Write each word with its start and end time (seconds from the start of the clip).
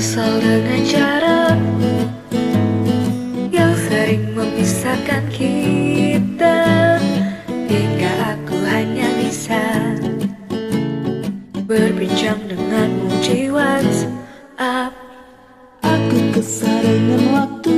kesal 0.00 0.40
dengan 0.40 0.80
jarak 0.80 1.60
yang 3.52 3.76
sering 3.84 4.32
memisahkan 4.32 5.28
kita 5.28 6.56
hingga 7.68 8.08
aku 8.32 8.56
hanya 8.64 9.04
bisa 9.20 9.60
berbincang 11.68 12.40
denganmu 12.48 13.12
di 13.20 13.52
WhatsApp. 13.52 14.96
Aku 15.84 16.18
kesal 16.32 16.80
dengan 16.80 17.20
waktu 17.36 17.76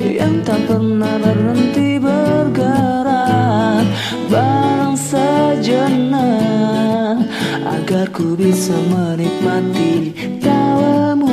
yang 0.00 0.40
tak 0.40 0.56
pernah 0.64 1.20
berhenti. 1.20 1.83
Agar 7.94 8.10
ku 8.10 8.34
bisa 8.34 8.74
menikmati 8.90 10.10
tawamu. 10.42 11.30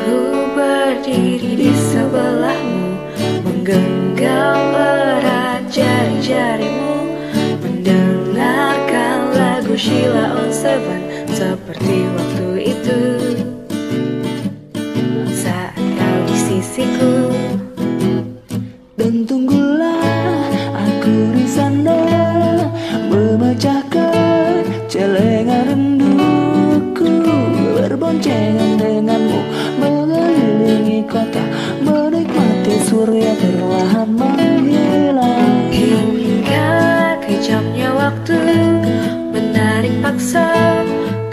Ku 0.00 0.16
berdiri 0.56 1.52
di 1.52 1.68
sebelahmu 1.68 2.96
Menggenggam 3.44 4.72
erat 4.72 5.68
jari-jarimu. 5.68 7.12
Mendengarkan 7.60 9.36
lagu 9.36 9.76
Sheila 9.76 10.32
on 10.32 10.48
Seven 10.48 11.28
Seperti 11.28 12.08
waktu 12.16 12.55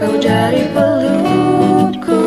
kau 0.04 0.20
dari 0.20 0.68
pelukku. 0.76 2.20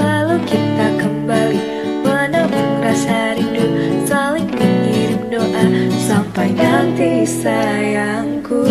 Lalu 0.00 0.40
kita 0.48 0.88
kembali 0.96 1.60
menabung 2.00 2.80
rasa 2.80 3.36
rindu 3.36 3.68
Saling 4.08 4.48
mengirim 4.56 5.28
doa 5.28 5.64
sampai 6.00 6.56
nanti 6.56 7.28
sayangku. 7.28 8.64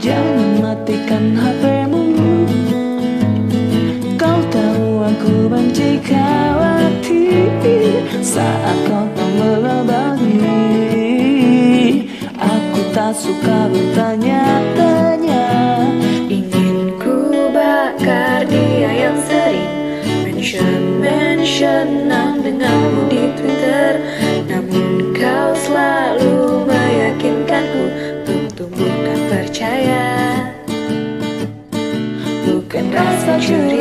Jangan 0.00 0.48
matikan 0.64 1.36
HPmu 1.36 1.69
suka 13.20 13.68
bertanya-tanya. 13.68 15.44
Ingin 16.32 16.96
ku 16.96 17.52
bakar 17.52 18.48
dia 18.48 18.88
yang 18.88 19.20
sering 19.28 19.68
Mention-mentionan 20.24 22.40
denganmu 22.40 23.12
di 23.12 23.28
Twitter. 23.36 24.00
Namun 24.48 25.12
kau 25.12 25.52
selalu 25.68 26.64
meyakinkanku 26.64 27.84
Untuk 28.24 28.48
tumbuhkan 28.56 29.20
percaya. 29.28 30.40
Bukan 32.48 32.88
rasa 32.88 33.36
curiga 33.36 33.79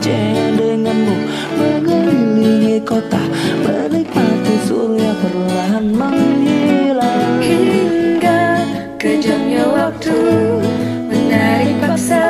berjaya 0.00 0.56
denganmu. 0.56 1.16
Mengelilingi 1.60 2.80
kota 2.88 3.20
Menikmati 3.60 4.56
surya 4.64 5.12
perlahan 5.20 5.92
menghilang. 5.92 7.36
Hingga 7.44 8.40
kejamnya 8.96 9.68
waktu 9.68 10.16
Menarik 11.04 11.76
paksa 11.84 12.24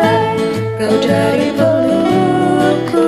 kau 0.83 0.99
dari 0.99 1.55
pelukku. 1.55 3.07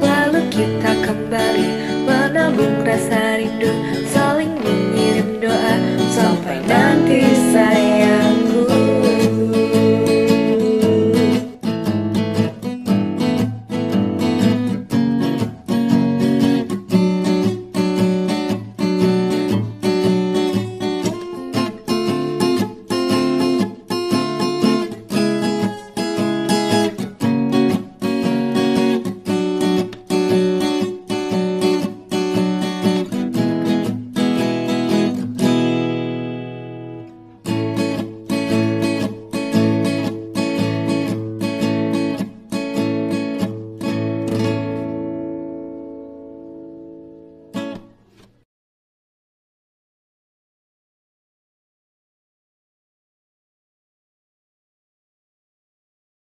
Lalu 0.00 0.40
kita 0.48 0.92
kembali 1.04 1.68
menabung 2.08 2.80
rasa 2.88 3.36
rindu. 3.36 3.97